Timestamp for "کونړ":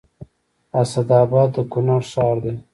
1.71-2.01